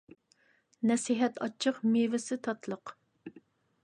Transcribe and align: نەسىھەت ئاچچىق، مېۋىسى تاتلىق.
نەسىھەت 0.91 1.37
ئاچچىق، 1.45 1.77
مېۋىسى 1.97 2.39
تاتلىق. 2.47 2.95